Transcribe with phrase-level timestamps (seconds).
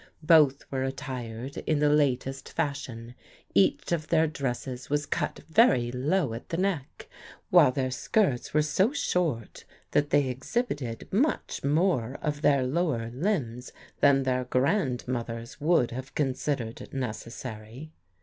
[0.23, 3.13] Both were attired in the latest fashion;
[3.53, 7.07] each of their dresses was cut very low at the neck,
[7.51, 13.73] while their skirts were so short that they exhibited much more of their lower limbs
[13.99, 17.91] than their grandmothers would have considered necessary.